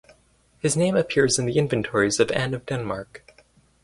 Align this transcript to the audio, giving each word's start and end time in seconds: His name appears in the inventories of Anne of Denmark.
His 0.57 0.75
name 0.75 0.97
appears 0.97 1.37
in 1.37 1.45
the 1.45 1.59
inventories 1.59 2.19
of 2.19 2.31
Anne 2.31 2.55
of 2.55 2.65
Denmark. 2.65 3.43